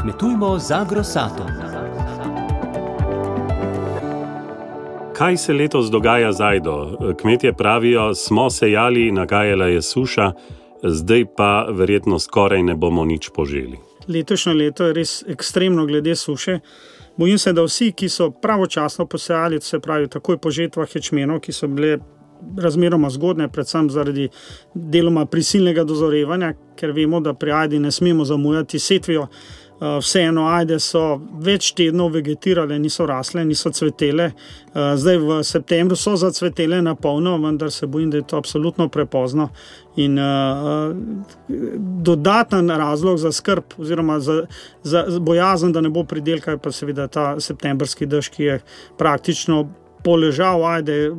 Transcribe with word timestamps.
Kmetujmo 0.00 0.58
z 0.58 0.72
agrosatom. 0.72 1.46
Kaj 5.14 5.36
se 5.36 5.52
letos 5.52 5.90
dogaja 5.90 6.32
z 6.32 6.40
Ajdo? 6.40 6.96
Kmetje 7.20 7.52
pravijo, 7.52 8.14
smo 8.14 8.50
sejali, 8.50 9.12
nagajala 9.12 9.66
je 9.66 9.82
suša, 9.82 10.32
zdaj 10.82 11.24
pa 11.36 11.66
verjetno 11.70 12.18
skoraj 12.18 12.62
ne 12.62 12.74
bomo 12.74 13.04
nič 13.04 13.28
poželi. 13.34 13.76
Letošnje 14.08 14.54
leto 14.54 14.86
je 14.86 14.92
res 14.92 15.24
ekstremno 15.28 15.86
glede 15.86 16.16
suše. 16.16 16.58
Bojim 17.16 17.38
se, 17.38 17.52
da 17.52 17.62
vsi, 17.62 17.92
ki 17.92 18.08
so 18.08 18.30
pravočasno 18.30 19.06
posejali, 19.06 19.60
se 19.60 19.78
pravi, 19.80 20.08
takoj 20.08 20.38
po 20.38 20.50
žetvah 20.50 20.88
ječmenov, 20.96 21.40
ki 21.40 21.52
so 21.52 21.68
bile 21.68 21.98
razmeroma 22.56 23.10
zgodne, 23.10 23.48
predvsem 23.48 23.90
zaradi 23.90 24.28
deloma 24.74 25.26
prisilnega 25.26 25.84
dozorevanja, 25.84 26.54
ker 26.76 26.92
vemo, 26.96 27.20
da 27.20 27.34
pri 27.34 27.52
Ajdi 27.52 27.78
ne 27.78 27.90
smemo 27.90 28.24
zamujati 28.24 28.78
setvijo. 28.78 29.26
Uh, 29.80 29.96
vseeno, 29.96 30.42
ajde 30.52 30.76
so 30.76 31.00
več 31.40 31.70
tednov 31.72 32.10
vegetirale, 32.12 32.76
niso 32.78 33.06
rasle, 33.08 33.46
niso 33.48 33.70
cvetele. 33.72 34.26
Uh, 34.74 34.90
zdaj 35.00 35.16
v 35.22 35.38
septembru 35.46 35.96
so 35.96 36.18
zacvetele 36.20 36.82
na 36.84 36.92
polno, 37.00 37.38
vendar 37.40 37.72
se 37.72 37.88
bojim, 37.88 38.10
da 38.12 38.20
je 38.20 38.26
to 38.28 38.36
absolutno 38.36 38.90
prepozno. 38.92 39.48
In 39.96 40.20
uh, 40.20 40.92
dodaten 42.04 42.68
razlog 42.68 43.16
za 43.24 43.32
skrb, 43.32 43.72
oziroma 43.80 44.18
za, 44.20 44.42
za 44.84 45.06
bojazen, 45.16 45.72
da 45.72 45.80
ne 45.80 45.88
bo 45.88 46.04
pridelka, 46.04 46.58
je 46.58 46.60
pa 46.60 46.72
seveda 46.76 47.08
ta 47.08 47.30
septembrski 47.40 48.04
dež, 48.04 48.28
ki 48.36 48.50
je 48.50 48.60
praktično 49.00 49.64
poležal, 50.02 50.64
ajde, 50.64 51.10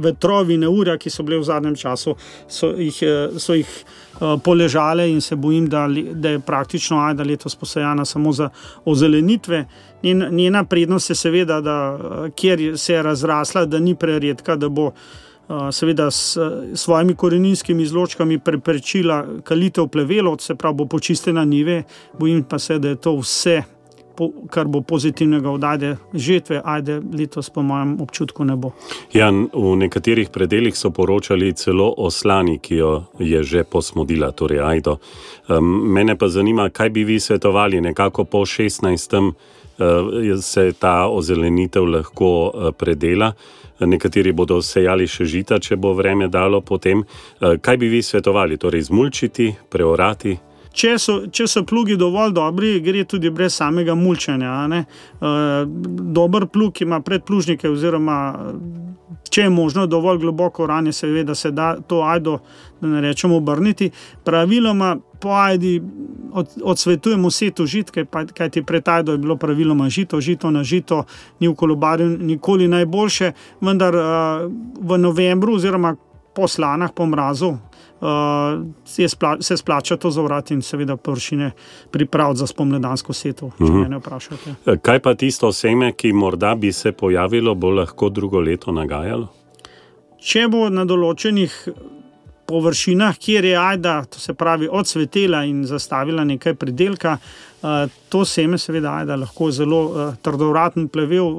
vetrovi, 0.00 0.56
neurja, 0.60 0.96
ki 0.98 1.10
so 1.10 1.24
bile 1.26 1.40
v 1.40 1.48
zadnjem 1.48 1.76
času, 1.78 2.14
so 2.48 2.72
jih, 2.78 3.00
eh, 3.02 3.38
so 3.38 3.56
jih 3.56 3.70
uh, 3.70 4.36
poležale 4.44 5.08
in 5.10 5.20
se 5.20 5.36
bojim, 5.36 5.68
da, 5.68 5.86
da 6.12 6.36
je 6.36 6.40
praktično 6.40 7.00
ajda 7.00 7.24
letos 7.24 7.56
posajana 7.56 8.04
samo 8.04 8.32
za 8.32 8.50
ozelenitve. 8.84 9.64
Njen, 10.02 10.28
njena 10.30 10.64
prednost 10.64 11.10
je 11.10 11.16
seveda, 11.16 11.60
da 11.60 11.76
eh, 11.98 12.30
kjer 12.36 12.78
se 12.78 12.94
je 12.94 13.02
razrasla, 13.02 13.64
da 13.66 13.78
ni 13.78 13.94
preredka, 13.94 14.56
da 14.56 14.68
bo. 14.68 14.92
Seveda 15.72 16.06
s 16.10 16.38
svojimi 16.74 17.12
koreninskimi 17.14 17.82
izločkami 17.82 18.38
preprečila 18.40 19.18
kalitev 19.44 19.90
plevelov, 19.92 20.38
se 20.40 20.54
pravi, 20.54 20.74
bo 20.74 20.86
počistila 20.88 21.44
nive, 21.44 21.82
bojim 22.18 22.40
pa 22.48 22.58
se, 22.58 22.78
da 22.78 22.88
je 22.88 22.96
to 22.96 23.12
vse 23.18 23.58
kar 24.50 24.66
bo 24.66 24.80
pozitivnega 24.80 25.50
odajde 25.50 25.96
žetve, 26.14 26.60
ajde 26.64 27.00
letos, 27.18 27.50
po 27.50 27.62
mojem 27.62 27.96
občutku, 28.00 28.44
ne 28.44 28.56
bo. 28.56 28.72
Ja, 29.12 29.30
v 29.30 29.74
nekaterih 29.76 30.30
predeljih 30.30 30.76
so 30.76 30.90
poročali 30.90 31.52
celo 31.52 31.94
o 31.96 32.10
slani, 32.10 32.58
ki 32.58 32.76
jo 32.76 32.92
je 33.18 33.42
že 33.42 33.64
posmodila, 33.64 34.32
torej 34.32 34.60
ajdo. 34.60 34.98
Um, 35.48 35.92
mene 35.92 36.18
pa 36.18 36.28
zanima, 36.28 36.70
kaj 36.70 36.90
bi 36.90 37.04
vi 37.04 37.20
svetovali, 37.20 37.80
nekako 37.80 38.24
po 38.24 38.46
16. 38.46 39.32
Uh, 39.74 40.40
se 40.40 40.72
ta 40.78 41.08
ozelenitev 41.10 41.84
lahko 41.84 42.30
uh, 42.54 42.70
predela. 42.78 43.32
Nekateri 43.80 44.32
bodo 44.32 44.62
sejali 44.62 45.06
še 45.10 45.24
žita, 45.26 45.58
če 45.58 45.76
bo 45.76 45.92
vreme 45.98 46.28
dalo 46.28 46.60
potem. 46.60 47.02
Uh, 47.02 47.56
kaj 47.58 47.76
bi 47.76 47.88
vi 47.90 48.02
svetovali, 48.02 48.56
torej 48.56 48.86
zmulčiti, 48.86 49.50
preorati? 49.70 50.53
Če 50.74 50.96
so, 50.98 51.18
če 51.30 51.46
so 51.50 51.62
plugi 51.66 51.96
dovolj 52.00 52.34
dobri, 52.34 52.78
gre 52.84 53.04
tudi 53.08 53.30
brez 53.30 53.54
samega 53.54 53.94
mulčanja. 53.94 54.54
Uh, 54.66 55.62
dober 56.18 56.48
plug 56.50 56.82
ima 56.82 57.00
predplužnike, 57.00 57.70
oziroma 57.70 58.18
če 59.34 59.46
je 59.46 59.50
možno 59.50 59.86
dovolj 59.86 60.20
globoko 60.22 60.66
ranje, 60.66 60.92
seveda 60.92 61.34
se 61.34 61.50
da 61.50 61.74
to 61.80 62.02
ajdo, 62.06 62.38
da 62.80 62.88
ne 62.88 63.00
rečemo, 63.00 63.36
obrniti. 63.36 63.90
Praviloma 64.24 64.96
po 65.20 65.34
ajdi 65.34 65.80
od, 66.32 66.56
odsvetujemo 66.62 67.28
vse 67.28 67.50
to 67.50 67.66
žitke, 67.66 68.06
kaj 68.34 68.50
ti 68.50 68.62
pretajdo 68.62 69.12
je 69.12 69.18
bilo 69.18 69.36
praviloma 69.36 69.88
žito, 69.88 70.20
žito 70.20 70.50
na 70.50 70.64
žito, 70.64 71.04
ni 71.40 71.48
v 71.48 71.54
kolobarju 71.54 72.18
nikoli 72.18 72.68
najboljše, 72.68 73.32
vendar 73.60 73.96
uh, 73.96 74.04
v 74.80 74.98
novembru 74.98 75.58
oziroma 75.58 75.96
po 76.34 76.48
slanah, 76.48 76.90
po 76.94 77.06
mrazu, 77.06 77.54
uh, 78.04 79.08
spla 79.08 79.36
se 79.40 79.56
splača 79.56 79.96
to 79.96 80.10
zavrati 80.10 80.54
in 80.54 80.62
seveda 80.62 80.96
površine 80.96 81.50
pripraviti 81.90 82.38
za 82.38 82.46
spomladansko 82.46 83.12
seto, 83.12 83.50
če 83.58 83.64
uh 83.64 83.70
-huh. 83.70 83.88
me 83.88 83.98
vprašate. 83.98 84.54
E, 84.66 84.76
kaj 84.82 85.00
pa 85.00 85.14
tisto 85.14 85.52
seme, 85.52 85.92
ki 85.92 86.12
morda 86.12 86.54
bi 86.54 86.72
se 86.72 86.92
pojavilo, 86.92 87.54
bo 87.54 87.70
lahko 87.70 88.08
drugo 88.08 88.40
leto 88.40 88.72
nagajalo? 88.72 89.28
Če 90.18 90.48
bo 90.48 90.68
na 90.68 90.84
določenih 90.84 91.68
površinah, 92.46 93.16
kjer 93.18 93.44
je 93.44 93.56
ajda, 93.56 94.04
to 94.04 94.18
se 94.18 94.34
pravi 94.34 94.68
odsvetela 94.70 95.44
in 95.44 95.64
zastavila 95.64 96.24
nekaj 96.24 96.54
pridelka, 96.54 97.18
uh, 97.62 97.68
to 98.08 98.24
seme 98.24 98.58
seveda 98.58 98.92
ajda 98.92 99.16
lahko 99.16 99.50
zelo 99.50 100.12
trdovraten 100.22 100.88
plevel 100.88 101.30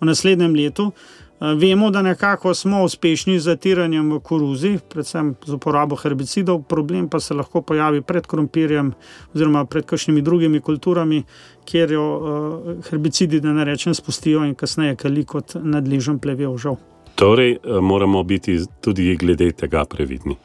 v 0.00 0.06
naslednjem 0.06 0.54
letu. 0.54 0.92
Eh, 1.40 1.54
vemo, 1.54 1.90
da 1.90 2.02
nekako 2.02 2.54
smo 2.54 2.82
uspešni 2.82 3.38
z 3.38 3.42
zatiranjem 3.42 4.12
v 4.12 4.20
koruzi, 4.20 4.78
predvsem 4.88 5.34
z 5.46 5.54
uporabo 5.54 5.96
herbicidov, 5.96 6.62
problem 6.62 7.08
pa 7.08 7.20
se 7.20 7.34
lahko 7.34 7.62
pojavi 7.62 8.02
pred 8.02 8.26
krompirjem 8.26 8.92
oziroma 9.34 9.64
pred 9.64 9.86
kakšnimi 9.86 10.22
drugimi 10.22 10.60
kulturami, 10.60 11.22
kjer 11.64 11.92
jo 11.92 12.06
uh, 12.16 12.84
herbicidi, 12.90 13.40
da 13.40 13.52
ne 13.52 13.64
rečem, 13.64 13.94
spustijo 13.94 14.42
in 14.44 14.54
kasneje 14.54 14.96
kali 14.96 15.24
kot 15.24 15.54
nadležen 15.62 16.18
plevel 16.18 16.56
žal. 16.58 16.76
Torej, 17.14 17.52
eh, 17.52 17.80
moramo 17.80 18.22
biti 18.22 18.58
tudi 18.80 19.16
glede 19.16 19.52
tega 19.52 19.84
previdni. 19.84 20.36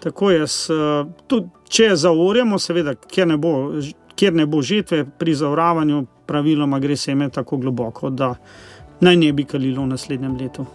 Tako 0.00 0.30
je, 0.30 0.44
tudi 1.26 1.48
če 1.68 1.96
zavorjamo, 1.96 2.58
seveda, 2.58 2.94
kjer 2.94 3.28
ne 3.28 3.36
bo. 3.36 3.54
Ker 4.18 4.34
ne 4.34 4.48
bo 4.50 4.58
žetve 4.62 5.04
pri 5.18 5.30
zavravanju, 5.34 6.00
praviloma 6.26 6.80
gre 6.82 6.96
seme 6.96 7.28
tako 7.30 7.56
globoko, 7.56 8.10
da 8.10 8.32
naj 9.00 9.16
ne 9.16 9.32
bi 9.32 9.44
kalilo 9.44 9.82
v 9.82 9.94
naslednjem 9.94 10.36
letu. 10.36 10.66